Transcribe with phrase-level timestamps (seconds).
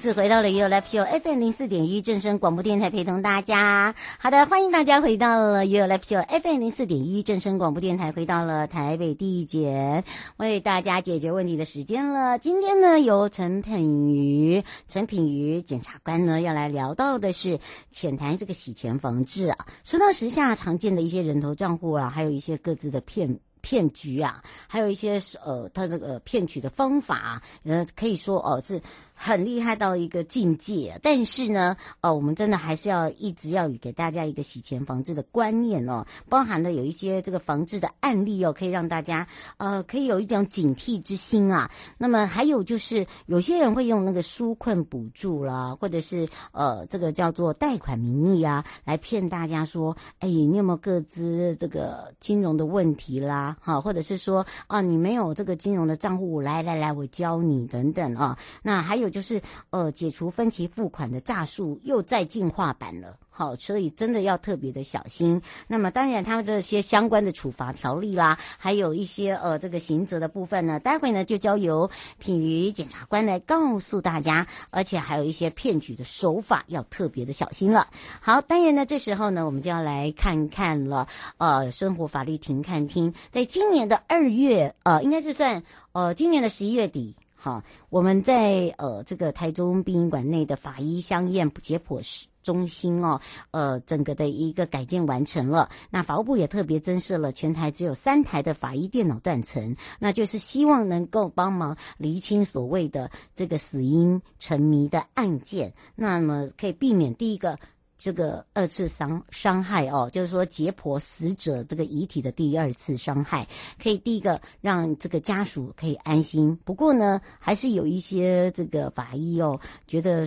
[0.00, 3.94] 次回到了 YOYO Live Show FM 零四点一正声广播电台，陪同大家。
[4.18, 10.02] 好的，欢迎大家回到了 YOYO Live Show FM 零四点一正声广播电台，回到了台北地检，
[10.38, 12.38] 为大家解决问题的时间了。
[12.38, 17.60] 今天呢，由陈品瑜、陈品瑜检察官呢要来聊到的是
[17.92, 19.66] 浅谈这个洗钱防治啊。
[19.84, 28.80] 说到时下常见的一些人头账户啊，还有一些各自的骗骗局啊，还有一些呃，他这个骗取的方法，呃，可以说哦、是。
[29.22, 39.26] 很厉害到一个境界，但是呢，呃，我们真的还是要一直要给大家一个洗钱防治的观念哦，包含了有一些这个防治的案例哦，可以让大家
[39.58, 41.70] 呃可以有一点警惕之心啊。
[41.98, 53.54] 那么还有就是有些人会用那个纾困补助啦，或者是呃这个叫做贷款名义啊，来骗大家说，哎，你有没有个资这个金融的问题啦？
[53.60, 58.38] 哈，或者是说啊，你没有这个金融的账户，来来来，我教你等等啊。
[58.62, 59.09] 那还有。
[59.10, 65.40] 就是呃，解除分期付款的诈术又再进化版了，好，所以真的要特别的小心。
[65.66, 77.88] 那么当然，他们这些相关的处罚条例啦，还有一些呃这个刑责的部分呢，待会呢就交由品妤检察官来告诉大家，而且还有一些骗局的手法要特别的小心了。
[78.20, 85.62] 好，当然呢，这时候呢，我们就要来看看了，呃，生活法律庭看厅，在今年的二月，呃，应该是算
[85.92, 87.16] 呃今年的十一月底。
[87.42, 93.18] 好，我们在呃这个台中殡仪馆内的法医相验解剖室中心哦，
[93.50, 95.70] 呃整个的一个改建完成了。
[95.88, 107.58] 那法务部也特别增设了全台只有三台的法医电脑断层，那就是希望能够帮忙厘清所谓的这个死因成谜的案件，那么可以避免第一个。
[108.02, 113.46] 这个二次伤伤害哦，就是说解剖死者这个遗体的第二次伤害，
[113.80, 116.58] 可以第一个让这个家属可以安心。
[116.64, 120.26] 不过呢，还是有一些这个法医哦，觉得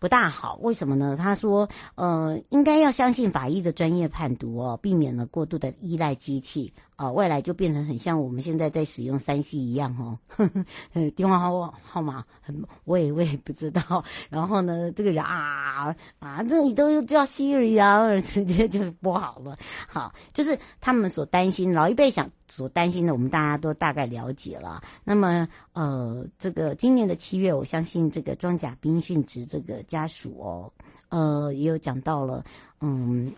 [0.00, 0.58] 不大好。
[0.62, 1.16] 为什么呢？
[1.16, 6.74] 他说，呃，应该要相信法医的专业判读哦，避免了过度的依赖机器。
[6.96, 10.50] 啊、未来就变成很像我们现在在使用三 C 一样哦，呵
[10.94, 14.02] 呵电话号号码很，我也我也不知道。
[14.30, 19.58] 然后呢，这个人啊啊，这你都叫 Siri 啊，直接就不好了。
[19.86, 24.82] 好，就是他们所担心，老一辈想所担心的，我们大家都大概了解了。
[25.04, 30.72] 那么，呃，这个今年的七月，我相信这个装甲兵殉职这个家属哦，
[31.10, 32.42] 呃，也有讲到了，
[32.80, 33.30] 嗯，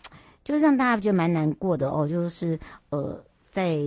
[0.44, 2.56] 就让大家觉得蛮难过的哦，就是
[2.90, 3.20] 呃。
[3.50, 3.78] 在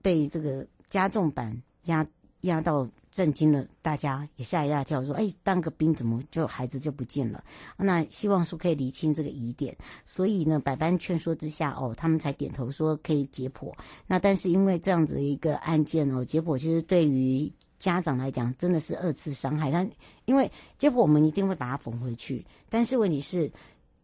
[0.00, 2.06] 被这个加重版压
[2.42, 7.44] 压到震惊了，大家也吓一大跳，说：“哎，当个兵怎么就孩子就不见了？”
[7.76, 13.72] 那希望说可以厘清这个疑点，所以呢，百般劝说之下，哦，他们才点头说可以解剖。
[14.06, 19.70] 那但是因为这样子一个案件哦，解剖其实对于家长来讲真的是二次伤害。
[19.70, 19.88] 但
[20.24, 23.52] 因为解剖我们一定会把它缝回去，但是问题是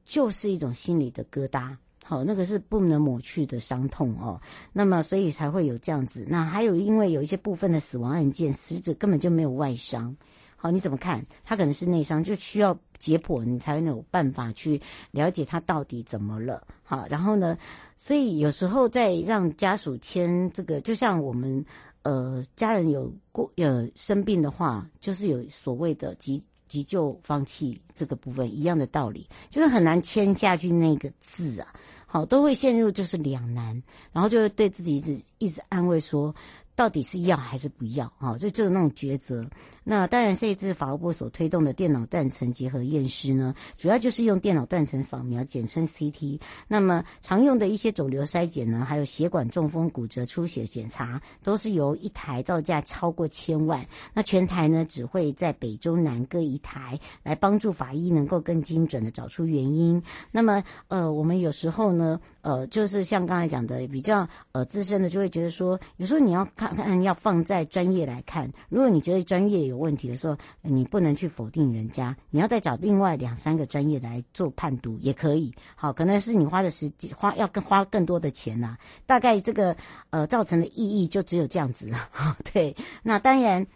[0.04, 1.76] 就是一种心理的疙瘩。
[2.08, 4.40] 好，那个是不能抹去的伤痛哦。
[4.72, 6.24] 那么，所以才会有这样子。
[6.26, 10.16] 那还有，因为有一些部分的死亡案件，死者根本就没有外伤。
[10.56, 11.22] 好，你怎么看？
[11.44, 14.80] 他可能是内伤，就需要解剖，你才能有办法去
[15.10, 16.66] 了解他到底怎么了。
[16.82, 17.58] 好，然后呢，
[17.98, 21.62] 所以有时候在让家属签这个，就像我们
[22.04, 26.42] 呃家人有过呃生病的话，就是有所谓的急。
[26.68, 31.72] 急救放弃这个部分一样的道理，就是很难签下去那个字啊，
[32.10, 33.82] 好，都会陷入就是两难，
[34.12, 36.34] 然后就会对自己一直一直安慰说，
[36.74, 38.36] 到底是要还是不要啊？
[38.38, 39.46] 就就是那种抉择。
[39.90, 46.38] 那当然，这一次法务部所推动的电脑断层结合验尸呢，主要就是用电脑断层扫描，简称 CT。
[46.68, 53.82] 那么常用的一些肿瘤筛检呢，还有血管中风、骨折、出血检查，都是由一台造价超过千万。
[54.12, 60.02] 那全台呢，只会在北中南各一台，来帮助法医能够更精准的找出原因。
[60.30, 68.52] 那么，呃，我们有时候呢，呃，就是像刚才讲的，比较呃资深的就会觉得说，有时候你要看看，要放在专业来看。
[68.68, 75.54] 如果你觉得专业有问题的时候，你不能去否定人家，你要再找另外两三个专业来做判读也可以。
[75.76, 78.78] 好，可能是你花的时间花要更花更多的钱呐、啊。
[79.06, 79.76] 大概这个
[80.10, 81.90] 呃造成的意义就只有这样子。
[82.52, 83.66] 对，那当然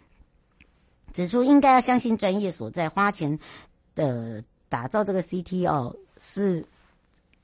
[1.13, 3.39] 指出应该要相信专业所在，花钱
[3.95, 6.65] 的打造这个 CT 哦是。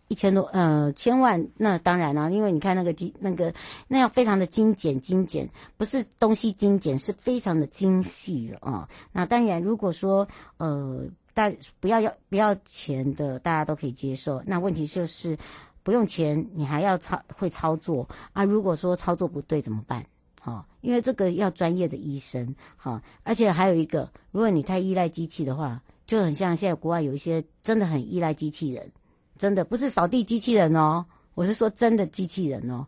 [0.09, 3.53] 一千多呃千万，那当然了，因为你看那个精那个
[3.87, 8.89] 那样非常的精简精简，不是东西精简，是非常的精细的啊、哦。
[9.13, 10.27] 那当然，如果说
[10.57, 14.43] 呃大不要要不要钱的，大家都可以接受。
[14.45, 15.37] 那问题就是
[15.83, 18.43] 不用钱，你还要操会操作啊？
[18.43, 20.05] 如果说操作不对怎么办？
[20.41, 28.89] 好、因为这个要专业的医生好、而且还有一个，如果你太依赖机器的话，就很像现在国外有一些真的很依赖机器人。
[29.39, 31.03] 真的不是扫地机器人哦，
[31.33, 32.85] 我是说真的机器人哦。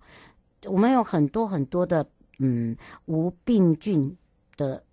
[0.66, 2.06] 我们有很多很多的
[2.38, 2.76] 嗯
[3.06, 4.16] 无病菌
[4.58, 4.84] 的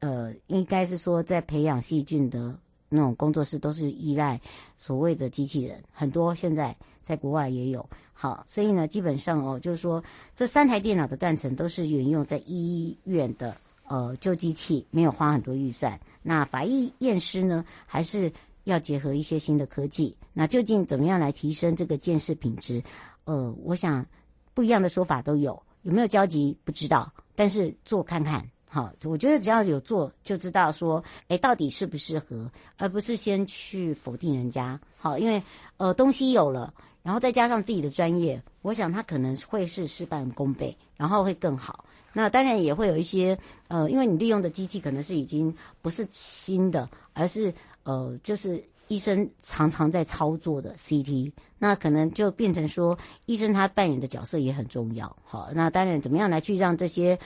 [0.00, 2.58] 呃，应该是说在培养细菌的
[2.88, 4.40] 那种工作室都是依赖
[4.76, 7.86] 所谓的机器人，很多现在在国外也有。
[8.12, 10.02] 好，所以呢，基本上哦，就是说
[10.34, 13.54] 这三台电脑的断层都是沿用在医院的
[13.88, 16.00] 呃旧机器，没有花很多预算。
[16.22, 18.32] 那法医验尸呢，还是
[18.64, 20.16] 要结合一些新的科技。
[20.32, 22.82] 那究竟怎么样来提升这个鉴识品质？
[23.24, 24.04] 呃，我想
[24.52, 34.78] 不一样的说法都有，有没有交集不知道，但是做看看，好，我觉得只要有做就知道说，诶，到底适不适合，而不是先去否定人家。
[34.96, 35.42] 好，因为
[35.76, 41.84] 呃东西有了，然后再加上自己的专业，我想他可能会是事半功倍，然后会更好。
[42.12, 43.36] 那当然也会有一些
[43.68, 45.52] 呃，因为你利用的机器可能是已经
[45.82, 47.52] 不是新的，而是
[47.84, 48.62] 呃，就是。
[48.88, 55.16] 医生常常在操作的 CT，那可能就变成说，医生他扮演的角色也很重要。
[55.24, 57.18] 好，那当然怎么样来去让这些，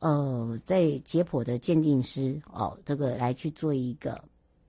[0.00, 4.20] 呃，在解剖的鉴定师哦，这个来去做一个，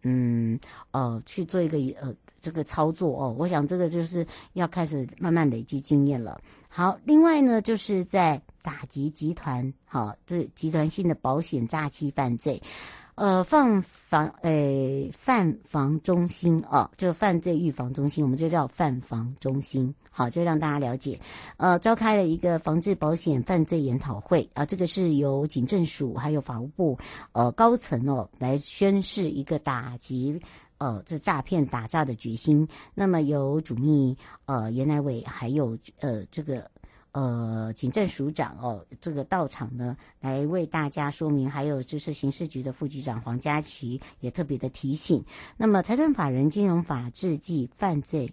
[0.03, 0.57] 嗯，
[0.91, 6.39] 呃，去做一个呃这个操作哦，我想这个就是要开始慢慢累积经验了。
[6.69, 12.61] 好，另外呢，就是在打击集团，好，这集团性的保险诈欺犯罪。
[13.15, 19.93] 呃，犯防诶，犯防中心哦，就犯罪预防中心，我们就叫犯防中心。
[20.11, 21.17] 好，就让大家了解。
[21.55, 26.97] 呃，召开了一个防治保险犯罪研讨会啊，这个是由警政署还有法务部
[27.31, 30.37] 呃高层哦来宣示一个打击
[30.77, 32.67] 呃这诈骗打诈的决心。
[32.93, 36.69] 那么由主秘呃严乃伟还有呃这个。
[37.15, 41.49] 呃，警政署长哦，这个到场呢，来为大家说明。
[41.49, 45.23] 还有就是刑事局的副局长黄家琪也特别的提醒。
[45.55, 48.29] 那么，财团法人金融法治暨犯罪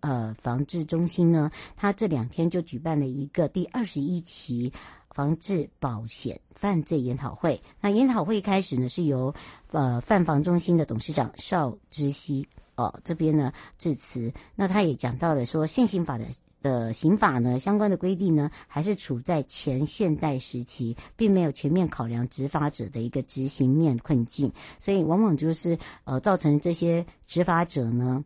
[0.00, 4.70] 呃防治中心呢，他这两天就举办了一个第二十一期
[5.12, 7.58] 防治保险犯罪研讨会。
[7.80, 9.34] 那研讨会开始呢，是由
[9.70, 14.30] 呃犯防中心的董事长邵之熙哦这边呢致辞。
[14.54, 16.26] 那他也讲到了说现行法的。
[16.62, 28.24] 的刑法呢，相关的规定呢，还是处在前现代时期，并没有全面考量执法者的一个执行面困境，所以往往就是呃，造成这些执法者呢，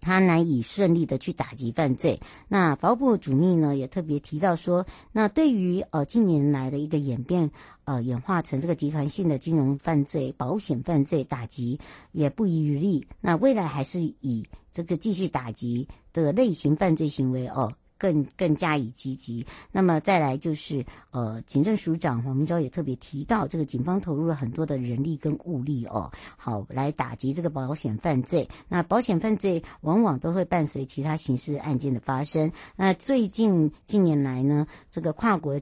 [0.00, 2.20] 他难以顺利的去打击犯罪。
[2.46, 7.50] 那法务部主秘呢，也特别提到说，那对于呃近年来的一个演变，
[7.84, 11.80] 呃演化成这个集团性的金融犯罪、保险犯罪打击
[12.12, 13.06] 也不遗余力。
[13.22, 17.72] 那未来还是以这个继续打击的类型犯罪行为哦。
[17.96, 19.46] 更更加以积极。
[19.72, 28.46] 那么再来就是，呃，警政署长黄明昭也特别提到，这个警方投入了很多的人力跟物力哦，好来打击这个保险犯罪。
[28.68, 32.50] 那保险犯罪往往都会伴随其他刑事案件的发生。
[32.76, 35.58] 那最近近年来呢，这个跨国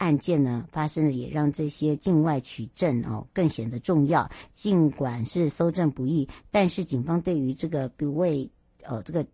[0.00, 4.28] 案件呢发生了，也让这些境外取证哦更显得重要。
[4.52, 8.50] 尽管是搜证不易，但是警方对于这个不畏
[8.82, 9.24] 呃这个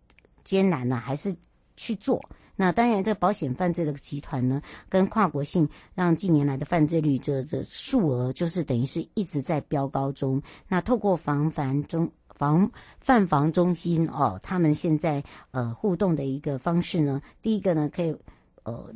[0.43, 1.35] 艰难呢，还是。
[1.79, 2.19] 去做，
[2.55, 4.59] 那当然，这保险犯罪的集团呢，
[4.89, 10.41] 跟跨国性，让近年来的犯罪率这这数额，就是等于是一直在飙高中。
[10.67, 12.67] 那透过防范中防
[12.99, 18.11] 犯防中心哦，他们现在呃互动的一个方式呢，第一个呢可以
[18.63, 18.91] 呃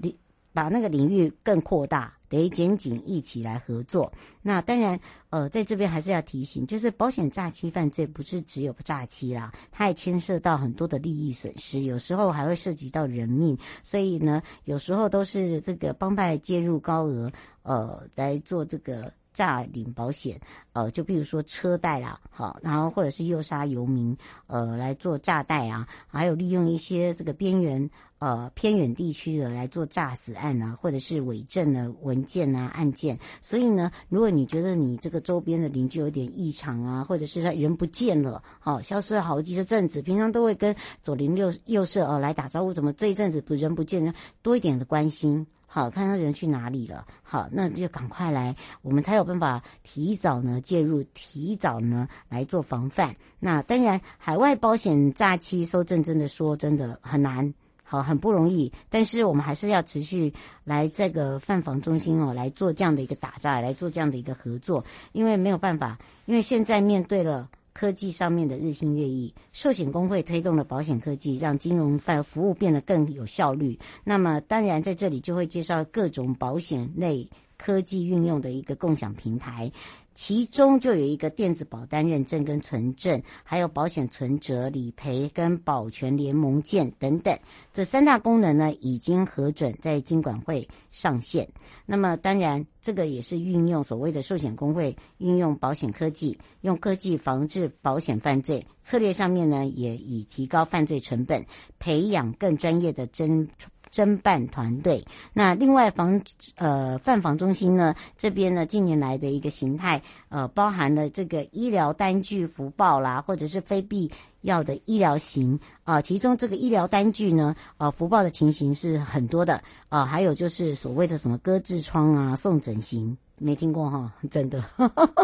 [0.53, 4.11] 把那个领域更扩大，得紧紧一起来合作。
[4.41, 13.57] 那当然，呃，在这边还是要提醒，就是保险诈欺犯罪不是只有诈欺啦，它也牵涉到很多的利益损失，有时候还会涉及到人命。
[13.83, 17.31] 所以呢，有时候都是这个帮派介入高额，
[17.63, 19.11] 呃，来做这个。
[19.33, 20.39] 诈领保险，
[20.73, 24.15] 呃，就比如说车贷啦，好，然后或者是诱杀游民，
[24.47, 33.17] 呃，来做诈贷啊，还有利用一些这个边缘呃偏远地区的来做诈死案啊，或者是伪证的文件啊案件。
[33.41, 44.13] 所以呢，如果你觉得你这个周边的邻居有点异常啊，或者是他人不见了，好，消失了好几阵子，平常都会跟左邻右右舍哦来打招呼，怎么这一阵子不人不见呢？
[44.41, 45.45] 多一点的关心。
[45.73, 47.05] 好，看他人去哪里了。
[47.23, 53.15] 好，那就赶快来，我们才有办法提早呢介入，提早呢来做防范。
[53.39, 57.53] 那当然，海外保险诈欺搜证真的说真的很难，
[57.85, 58.69] 好，很不容易。
[58.89, 60.33] 但是我们还是要持续
[60.65, 67.49] 来这个犯防中心哦来做这样的一个打诈，来做这样的一个合作，因为没有办法，因为现在面对了。
[67.73, 73.79] 科技上面的日新月异，寿险工会推动了保险科技，让金融范服务变得更有效率。
[74.03, 79.71] 那么，当然在这里就会介绍各种保险类科技运用的一个共享平台。
[80.13, 87.37] 其中就有一个电子保单认证跟存证，还有保险存折、理赔跟保全联盟件等等，
[87.73, 91.47] 这三大功能呢，已经核准在金管会上线。
[91.85, 101.43] 那么当然，这个也是运用所谓的寿险工会运用保险科技，用科技防治保险犯罪策略上面呢，也以提高犯罪成本，
[101.79, 103.47] 培养更专业的侦。
[103.91, 106.21] 侦办团队，那另外防
[106.55, 114.09] 呃犯防中心呢，这边呢近年来的一个形态，呃包含了这个医疗单据福报啦，或者是非必
[114.41, 119.55] 要的医疗型啊、其中这个医疗单据呢，呃福报的情形是很多的
[119.89, 124.63] 啊、呃，还有就是所谓的什么割痔疮啊、送整形，没听过哈， 真的，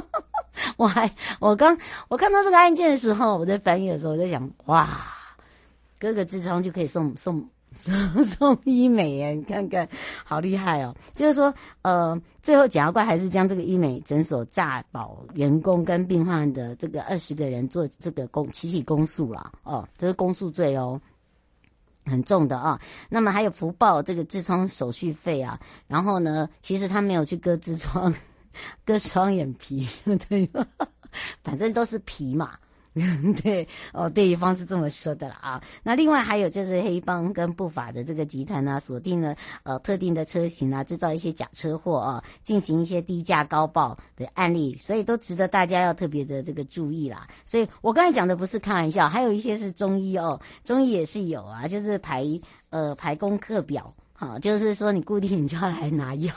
[0.76, 1.10] 我还
[1.40, 1.78] 我刚
[2.10, 4.90] 我看到这个案件的时候，我在翻译的时候我在想，哇，
[6.00, 7.48] 割个痔疮就可以送送。
[7.74, 9.88] 送 送医美耶，你看看，
[10.24, 10.96] 好厉害哦！
[11.14, 21.00] 就是说，呃，最后检察官还是将这个医美诊所诈保员工跟病患的这个二十个人做这个公集体公诉了哦，这是公诉罪哦，
[22.06, 28.14] 很重的啊、那么还有福报这个痔疮手续费啊，然后呢，其实他没有去割痔疮，
[28.86, 29.88] 割双眼皮，
[30.28, 30.50] 对，
[31.44, 32.58] 反正都是皮嘛。
[33.44, 35.62] 对哦，对方是这么说的了啊。
[35.84, 47.28] 那另外还有就是黑帮跟不法的这个集团呢，锁定了呃特定的车型啊，制造一些假车祸啊，进行一些低价高报的案例，所以都值得大家要特别的这个注意啦。
[47.46, 52.26] 所以我刚才讲的不是开玩笑，还有一些是中医哦，中医也是有啊，就是排
[52.70, 53.94] 呃排功课表。
[54.20, 56.34] 好，就是说你固定 你就要来拿药，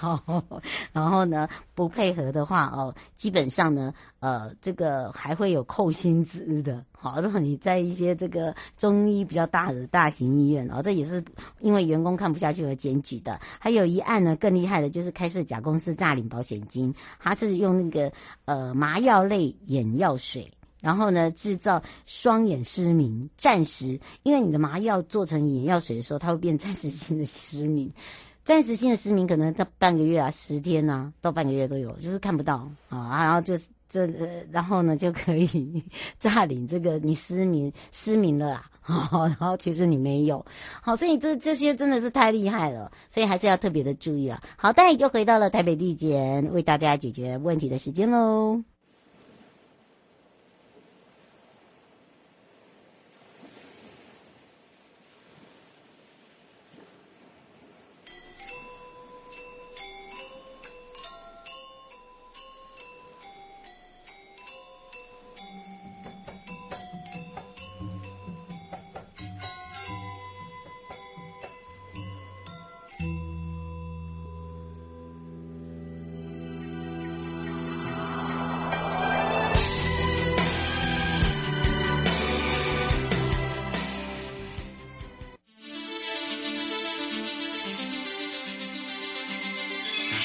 [0.93, 6.85] 然后呢不配合的话哦，基本上呢，呃，这个还会有扣薪资的。
[6.93, 11.25] 好，如果你在一些这个中医比较大的大型医院哦，这也是
[11.61, 13.41] 因为员工看不下去而检举的。
[13.59, 18.13] 还有一案呢，更厉害的就是开设假公司诈领保险金，他是用那个
[18.45, 20.53] 呃麻药类眼药水。
[20.81, 27.93] 然后呢，制造双眼失明，暂时，因为你的麻药做成眼药水的时候，它会变暂时性的失明，
[28.43, 32.69] 暂时性的失明可能到半个月啊，十天啊，到半个月都有，就是看不到。
[32.89, 33.55] 啊，然后就
[33.89, 34.07] 这，
[34.51, 35.83] 然后呢就可以
[36.19, 38.71] 诈领这个你失明失明了啦，
[39.13, 40.45] 然后其实你没有，
[40.81, 44.41] 好，所以这这些真的是太厉害了，所以还是要特别的注意啊。
[44.57, 48.63] 好，待会就回到了台北地检为大家解决问题的时间喽。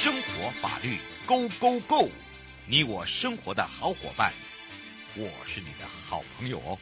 [0.06, 0.96] 生活法律
[1.26, 2.08] Go Go，Go，
[2.70, 4.32] 你我生活的好伙伴，
[5.18, 6.78] 我是你的好朋友哦。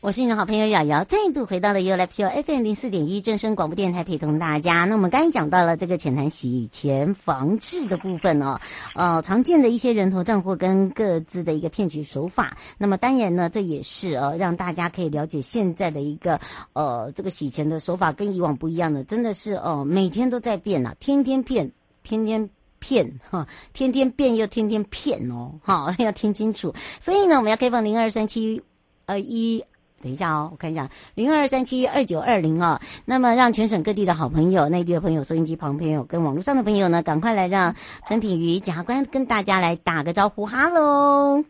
[0.00, 4.84] 我是你的好朋友瑶瑶，再度回到了 U Life Show FM 零四点一正声广播电台，陪同大家。
[4.84, 8.60] 那我们刚才讲到了这个浅谈洗钱防治的部分哦，
[8.96, 12.56] 呃，常见的一些人头账户跟各自的一个骗取手法。
[12.78, 16.40] 那么当然呢，这也是呃让大家可以了解现在的一个
[16.72, 21.70] 呃这个洗钱的手法跟以往不一样的，真的是哦、呃、每天都在变呐、啊，天天骗，
[22.02, 26.74] 天天骗哈，天天变又天天骗哦，哈， 要听清楚。
[26.98, 28.62] 所以呢，我们要开放零二三七
[29.06, 29.64] 二一。
[30.02, 32.80] 等一下哦，我看一下零二三七二九二零哦。
[33.04, 37.76] 那么让全省各地的好朋友、内地的朋友、收音机旁朋友跟网络上的朋友呢，赶快来让
[38.06, 40.46] 陈品瑜检察官跟大家来打个招呼。
[40.46, 41.44] 哈喽，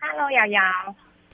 [0.00, 0.60] 哈喽，瑶瑶。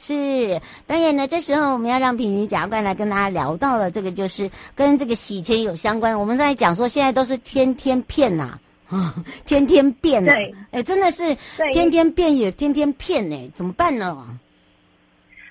[0.04, 6.18] 是，当然呢，这时候我们要让品妤检察官来跟大家聊到了这个，就是跟这个洗钱有相关。
[6.18, 9.14] 我们在讲说，现在都是天天骗呐，啊，
[9.46, 11.36] 天天变呐，对，哎，真的是
[11.72, 14.26] 天天变也天天骗哎，怎么办呢？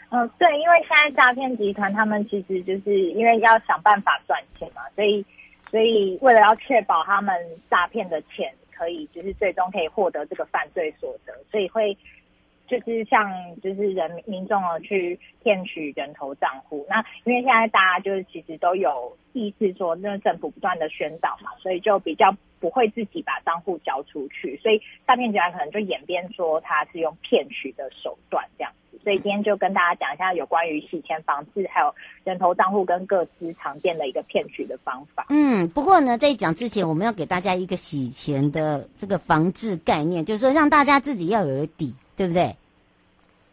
[0.10, 5.26] 嗯，对，因为现在诈骗集团他们其实就是因为要想办法赚钱嘛，所以
[5.70, 7.34] 所以为了要确保他们
[7.70, 11.98] 诈骗的钱可以就是最终可以获得这个犯罪所得，所以会
[12.80, 13.30] 就是像
[13.62, 16.86] 就是人民众啊去骗取人头账户。
[16.90, 22.26] 那因为现在大家就是其实都有意识说，那政府不断的宣导嘛，所以就比较
[22.62, 28.78] 不会自己把账户交出去，所以诈骗集团可能就演变说他是用骗取的手段这样子。
[29.04, 35.26] 所以今天就跟大家讲一下有关于洗钱防治，还有人头账户跟各资常见的一个骗取的方法。
[35.30, 42.56] 嗯，不过呢，在讲之前，我们要给大家一个洗钱的这个防治概念，就是说让大家自己要有底，对不对？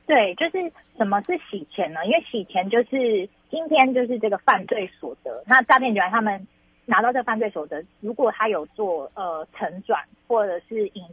[0.09, 2.05] 对，就是什么是洗钱呢？
[2.05, 5.45] 因为洗钱就是今天就是这个犯罪所得。
[5.47, 6.45] 那诈骗集团他们
[6.87, 11.05] 拿到这个犯罪所得，如果他有做呃承转或者是隐。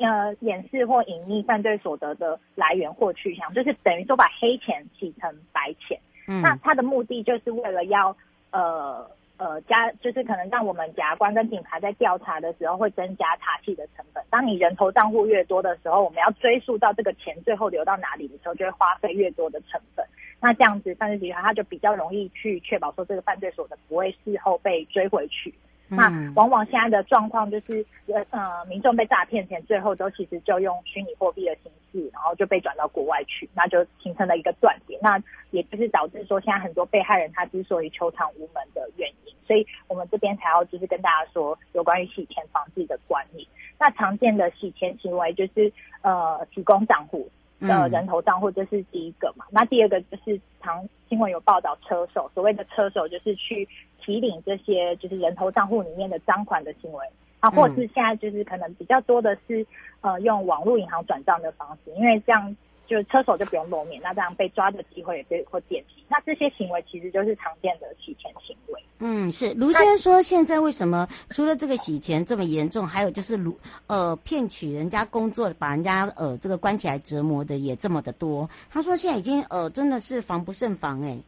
[0.00, 5.98] 呃，掩饰或隐匿犯罪所得的来源或去向，就是等于说把黑钱洗成白钱。
[6.26, 8.14] 嗯，那他的目的就是为了要
[8.50, 14.22] 呃呃加，就是可能让我们检察官跟警察在调查的时候会增加查缉的成本。
[14.28, 20.04] 当你人头账户越多的时候，我们要追溯到这个钱最后流到哪里的时候，就会花费越多的成本。
[20.40, 25.54] 那这样子犯罪集团他就比较容易去确保说这个犯罪所得不会事后被追回去。
[25.90, 35.00] 那往往现在的状况就是，呃呃，民众被诈骗钱，最后都其实就用虚拟货币的形式，然后就被转到国外去，那就形成了一个断点。
[35.02, 35.18] 那
[35.50, 39.27] 也就是导致说，现在很多被害人他之所以求偿无门的原因。
[39.48, 43.44] 所以我们这边才要就是跟大家说，有关于洗钱防治的观念。
[43.80, 47.28] 那常见的洗钱行为就是，呃，提供账户
[47.60, 49.44] 的人头账户，这是第一个嘛。
[49.50, 53.66] 那第二个就是常新闻有报道车手，所谓的车手就是去。
[54.00, 57.06] 提领这些就是人头账户里面的赃款的行为
[57.40, 59.66] 啊，或者是现在就是可能比较多的是
[60.00, 62.56] 呃用网络银行转账的方式，因为这样
[62.88, 66.02] 就是车手就不用露面，那这样被抓的机会也被会减低。
[66.08, 68.82] 那这些行为其实就是常见的洗钱行为。
[69.00, 78.48] 嗯，是卢先生说，现在为什么除了这个洗钱这么严重，还有就是卢呃骗取人家工作，把人家呃这个关起来折磨的也这么的多。
[78.70, 81.22] 他说现在已经呃真的是防不胜防哎、欸。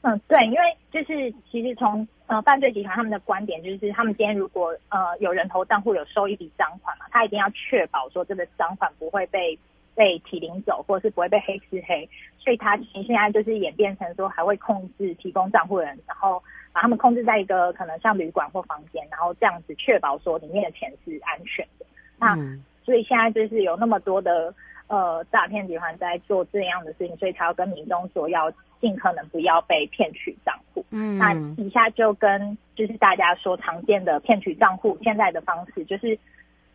[0.00, 0.58] 嗯，对，因为
[0.90, 9.58] 就是其实从呃犯罪集团他们的观点，就是他们今天如果呃有人头账户有收一笔赃款嘛，他一定要确保说这个赃款不会被
[9.98, 12.08] 被提领走，或者是不会被黑吃黑，
[12.38, 16.40] 所以他其实现在就是演变成说还会控制提供账户人，然后
[16.72, 21.84] 把他们控制在一个可能像旅馆或房间，然后这样子确保说里面的钱是安全的。
[22.16, 24.54] 那、嗯、所以现在就是有那么多的
[24.86, 28.52] 呃诈骗集团在做这样的事情，所以才要跟民众说要。
[28.80, 30.84] 尽可能不要被骗取账户。
[30.90, 36.16] 嗯，那以下就跟就是大家说常见的骗取账户现在的方式，就是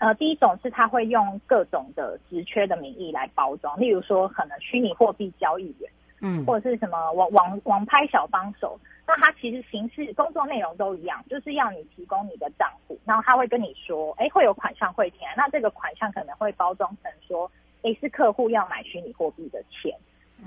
[0.03, 5.89] 呃，第一种是他会用各种的职缺的名义来包装，例如说可能虚拟货币交易员，
[6.19, 8.77] 嗯，或者是什么网网网拍小帮手。
[9.07, 17.49] 那他其实形式工作内容都一样，就是要你提供你的账户，然后他会跟你说，哎，会有款项汇填，那这个款项可能会包装成说，
[17.83, 19.97] 哎，是客户要买虚拟货币的钱。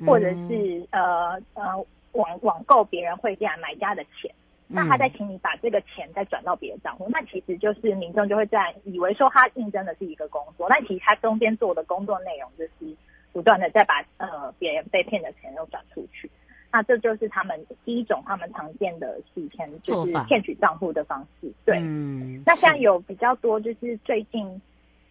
[0.06, 1.74] 或者是呃呃
[2.12, 4.30] 网网购别人汇进来买家的钱，
[4.68, 12.96] 那他再请你把这个钱再转到别的账户，那其实就是民众就会在以为说他应征的是一个工作，但其实他中间做的工作内容就是
[13.32, 16.30] 不断的在把呃别人被骗的钱又转出去，
[16.72, 21.52] 那这就是他们第一种他们常见的洗钱就是骗取账户的方式。
[21.64, 24.60] 对，嗯，那现在有比较多就是最近。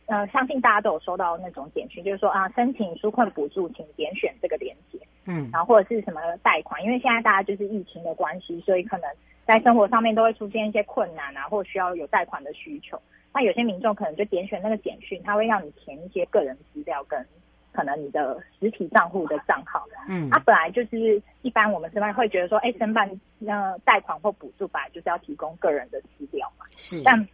[0.07, 4.99] 呃，相信大家都有收到那种简讯，就是说啊，申请纾困补助，请点选这个链接。
[5.25, 9.09] 嗯，然后或者是什么贷款，因为现在大家就是疫情的关系，所以可能
[9.45, 13.01] 在生活上面都会出现一些困难啊，或需要有贷款的需求。
[13.33, 17.25] 那有些民众可能就点选那个简讯，他会让你填一些个人资料跟
[17.73, 19.83] 可能你的实体账户的账号。
[20.07, 23.09] 嗯，它、啊、本来就是一般我们申办会觉得说，哎，申办
[23.47, 26.65] 呃贷款或补助本来就是要提供个人的资料嘛。
[26.77, 27.27] 是，但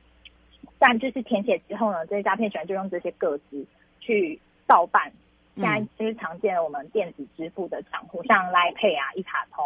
[0.81, 3.63] 但就是填写之后呢，这些诈骗集团就用这些个资
[3.99, 5.11] 去盗办。
[5.55, 9.63] 现在就是常见的我们电子支付的账户，像 Line Pay 啊、一卡通，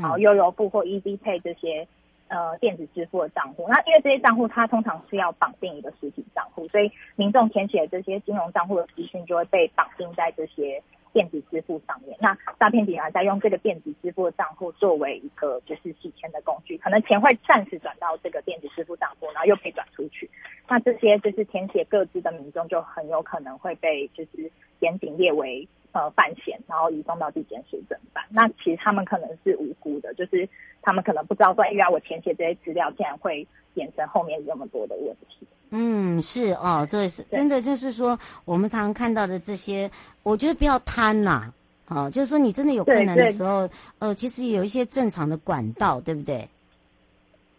[0.00, 1.88] 然后悠游付或 Easy Pay 这些
[2.28, 3.66] 呃电子支付的账户。
[3.68, 10.80] 那因为这些账户它通常是要绑定一个实体账户，所以民众填写这些金融账户的资讯就会被绑定在这些。
[11.14, 20.28] 电子支付上面，那诈骗集团在用这个电子支付的账户作为一个就是洗钱的工具，可能钱会暂时转到这个电子支付账户，然后又可以转出去。
[20.68, 24.50] 那这些就是填写各资的民众就很有可能会被就是
[24.80, 28.24] 严警列为呃犯嫌，然后移送到地检署侦办。
[28.30, 30.48] 那其实他们可能是无辜的，就是
[30.82, 33.46] 他们可能不知道说，哎呀我填写这些资料，竟然会
[33.76, 35.46] 衍生后面这么多的问题。
[35.76, 39.90] 嗯，是哦，这是真的，就是说我们常常看到的这些，
[40.22, 41.52] 我觉得不要贪呐，
[41.88, 46.48] 哦，就是说你真的有困难的时候，呃，其实有一些正常的管道，对不对？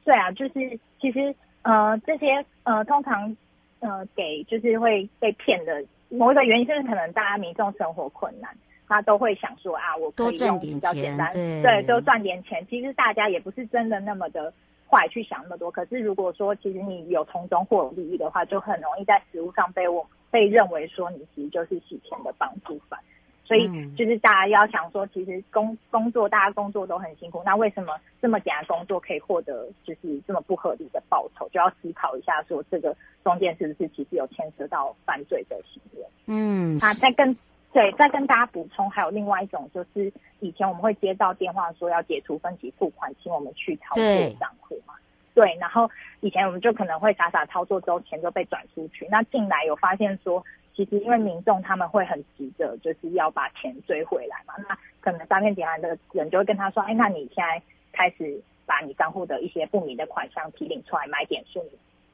[0.05, 3.35] 对啊，就是其实呃这些呃通常
[3.79, 8.49] 呃给就是会被骗的某一个原因，就是可能大家民众生活困难，
[8.87, 12.65] 他都会想说啊，我可以用比较简单，对，对，多赚点钱。
[12.69, 14.53] 其实大家也不是真的那么的。
[14.95, 22.97] 坏去想那么多，可是如果说其实你有从中获利益的话，就很容易在实务上被我被认为说你其实就是洗钱的帮助犯。
[23.43, 31.47] 所以就是大家要想说，其实工工作大家工作都很辛苦，那为什么这么简单工作可以获得就是这么不合理的报酬？
[31.49, 36.03] 就要思考一下，说这个中间是不是其实有牵涉到犯罪的行为？
[36.27, 37.37] 嗯，啊在跟。
[37.75, 40.09] 对，再跟大家补充，还有另外一种，就是
[40.39, 44.03] 以前我们会接到电话说要解除分期付款，请我们去操作
[44.39, 44.93] 账户嘛。
[45.33, 49.05] 对，然后以前我们就可能会傻傻操作之后，钱就被转出去。
[49.11, 50.41] 那进来有发现说，
[50.73, 54.53] 其实因为民众他们会很急着，就是要把钱追回来嘛。
[54.69, 57.61] 那可能诈骗集团的人就会跟他说：“哎，那你现在
[57.91, 61.61] 开始把你账户的一些不明的款项提领出来买点数。”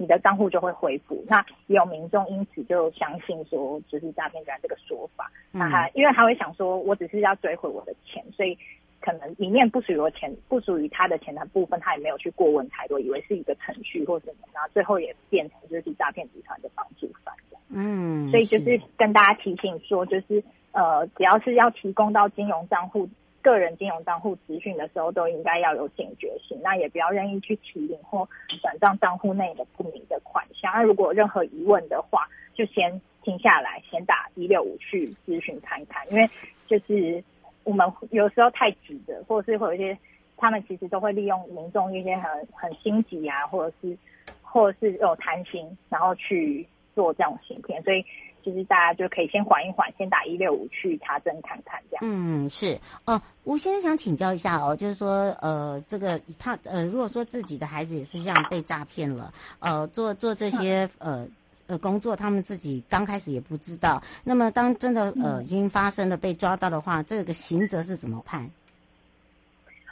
[0.01, 5.31] 你的账户就会恢复，那也有民众因此就相信说，就是诈骗集团这个说法。
[5.53, 8.57] 嗯、那他因为他会想说，我只是要追回我的钱，所以
[8.99, 17.61] 可能里面不属于我钱，不属于他的钱的部分，他也没有去过问太多，以为是一个程序或什么，然后最后也变成就是诈骗集团的帮助犯这样。
[17.69, 23.07] 嗯，所以就是跟大家提醒说，就是呃，只要是要提供到金融账户。
[23.41, 28.27] 个人金融账户资讯的时候，都应该要有警觉性，那也不要任意去提领或
[28.61, 30.71] 转账账户内的不明的款项。
[30.73, 36.09] 那如果任何疑问的话，就先停下来，先打一六五去咨询看看。
[36.11, 36.29] 因为
[36.67, 37.23] 就是
[37.63, 39.97] 我们有时候太急的，或者是会有一些
[40.37, 43.97] 他们其实都会利用民众一些很很心急啊，或者是
[44.41, 48.05] 或者是有贪心，然后去做这种行骗，所以。
[48.43, 52.03] 就是大家就可以先缓一缓，先打一六五去查证看看这样。
[52.03, 53.21] 嗯，是哦。
[53.43, 61.27] 吴先生想请教一下哦，就是说呃，这个他呃，如果说自己的孩子也是这样被诈骗了，呃，做做这些呃
[61.65, 63.99] 呃工作，他们自己刚开始也不知道。
[64.23, 68.47] 那么当真的呃已经发生了被抓到的话，这个刑责是怎么判？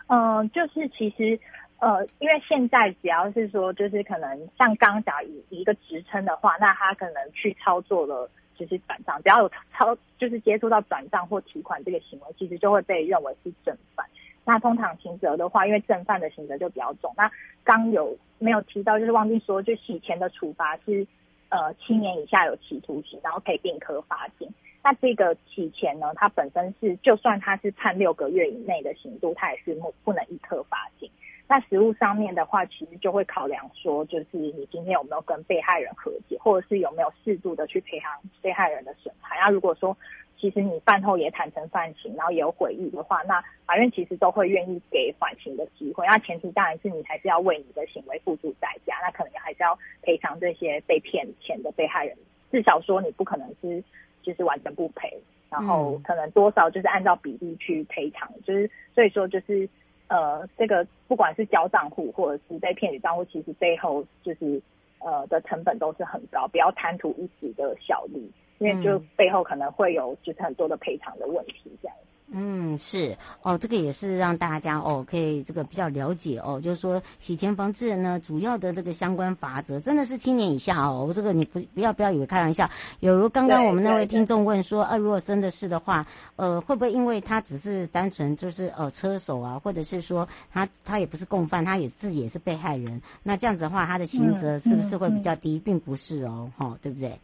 [0.08, 1.40] 嗯、呃，就是其实
[1.80, 8.30] 呃，因为现在只要是说，就是可能像刚讲以一个职称的话，那他可能去操作了。
[8.60, 14.06] 就是转账，只要有操，就是接触到转账或提款这个行为，其实就会被认为是正犯。
[14.44, 17.14] 那通常刑责的话，因为正犯的刑责就比较重。
[17.16, 17.32] 那
[17.64, 21.08] 刚有没有提到，就是忘记说，就洗钱的处罚是
[21.48, 24.46] 呃七年以下有期徒刑，然后可以并科罚金。
[24.84, 31.10] 那这个洗钱呢，它本身是就算它是判六个月以内的刑度，它也是不不能一科罚金。
[31.52, 39.36] 那实务上面的话，其实就会考量说，就是你今天有没有跟被害人和解，或者是有没有适度的去赔偿被害人的损害。
[39.42, 39.98] 那如果说
[40.40, 46.06] 其实你饭后也坦诚犯行，然后也有悔意的话，那法院其实都会愿意给缓刑的机会。
[46.06, 52.16] 那前提当然是你还是要为你的行为付出代价，那可能还是要赔偿这些被骗钱的被害人，
[52.52, 53.84] 至少说你不可能是
[54.22, 59.68] 就是完全不赔，然后可能多少就是按照比例去赔偿，就是所以说就是。
[60.10, 64.62] 呃，这个不管是交账户或者是被骗取账户，其实背后就是
[65.00, 71.96] 呃的成本都是很高，不要贪图一时的小利，因为就背后可能会有就是很多的赔偿的问题这样。
[72.32, 82.70] 嗯，是哦，这个也是让大家哦可以这个比较了解哦，就是说洗钱防治呢，主要的这个相关法则真的是七年以下哦，这个你不不要不要以为开玩笑。
[83.00, 95.56] 有如刚刚我们那位听众问说，啊，如果真的是的话，呃，会不会因为他只是单纯就是呃车手啊，或者是说他他也不是共犯，他也自己也是被害人，那这样子的话，他的刑责是不是会比较低？
[95.56, 97.20] 嗯嗯、并不是哦，哈、哦，对不对？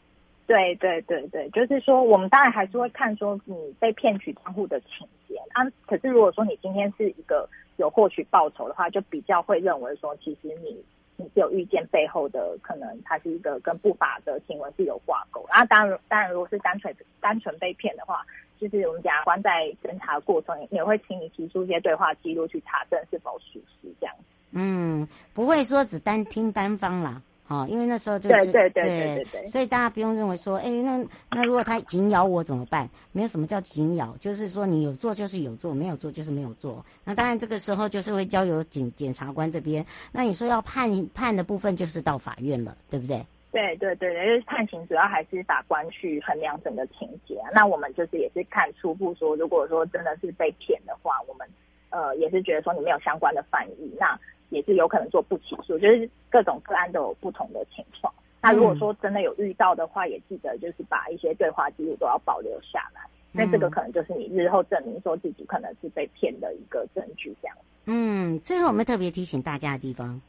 [0.48, 5.66] 对对对对，就是说，我们当然还是会看说你被骗取账户的情节啊。
[5.88, 10.84] 可是如果说你今天是一个有获取报酬的话，就比较会认为说，其实你
[11.18, 15.44] 你是有预见背后的可能，它是一个跟不法的行为是有挂钩。
[15.50, 18.22] 啊，当然当然，如果是单纯单纯被骗的话，
[18.60, 24.16] 就是我们检察官在侦查过程也会请你提出一些对话记录去查证是否属实这样。
[24.52, 27.22] 嗯，不会说只单听单方啦。
[27.48, 30.98] 好，因为那时候就对对对对对，对，对，所以大家不用认为说，哎，那
[31.30, 32.90] 那如果他紧咬我怎么办？
[33.12, 36.84] 没有什么叫紧咬，就是说你有做就是有做，没有做就是没有做。
[37.04, 39.86] 那当然这个时候就是会交由检检察官这边。
[40.12, 43.24] 那你说要判判的部分就是到法院了，对不对？
[43.52, 47.50] 对对对对，因为判刑主要还是法官去衡量整个情节啊。
[47.54, 51.48] 那我们就是也是看初步说，如果说真的是被骗的话，我们
[51.92, 54.20] 呃也是觉得说你没有相关的犯意，那。
[54.56, 58.14] 也是有可能做不起诉，就是各种个案都有不同的情况。
[58.42, 63.02] 那如果说真的有遇到的话，也记得就是把一些对话记录都要保留下来，
[63.34, 67.36] 那这个可能就是你日后证明说自己可能是被骗的一个证据。
[67.42, 67.58] 这样。
[67.86, 70.22] 嗯，最后我们特别提醒大家的地方，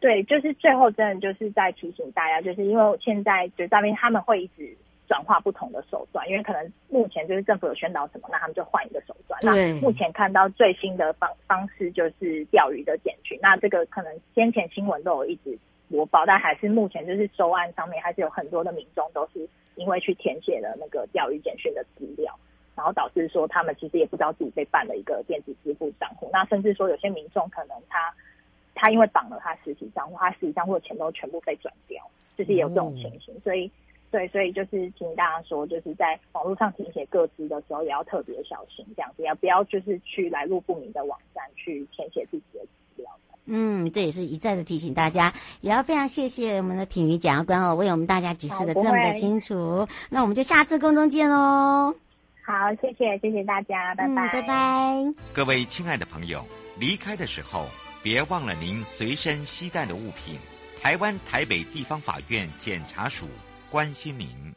[0.00, 4.76] 对，就是最后真的就是在提醒大家，就是因为现在就那边他们会一直。
[5.08, 9.38] 转化不同的手段，因为可能目前就是政府有宣导什么，那他们就换一个手段。
[9.42, 15.58] 那目前看到最新的方方式就是钓鱼的简讯，那这个可能先前新闻都有一直
[15.90, 22.34] 播报，但还是目前就是收案上面还是有很多的民众都是因为去填写了那个钓鱼简讯的资料，
[22.74, 28.14] 然后导致说他们其实也不知道自己被办了一个电子支付账户，那甚至说有些民众可能他
[28.74, 32.02] 他因为绑了他实体账户，他实体账户的钱都全部被转掉，
[32.38, 33.70] 就是也有这种情形，所以。
[34.12, 42.60] 对，所以就是请大家说，就是在网络上填写各自的时候，也要特别小心，这样子，要不要就是去来路不明的网站去填写自己的
[42.94, 43.10] 资料。
[43.46, 49.88] 嗯，这也是一再的提醒大家，也要非常谢谢我们的品瑜检察官哦，为我们大家解释的这么的清楚。
[50.10, 51.92] 那我们就下次空中见喽。
[52.44, 55.14] 好，谢谢，谢谢大家，拜拜，嗯，拜拜。
[55.32, 56.44] 各位亲爱的朋友，
[56.78, 57.64] 离开的时候
[58.02, 60.38] 别忘了您随身携带的物品。
[60.80, 63.26] 台湾台北地方法院检察署。
[63.72, 64.42] 关心您。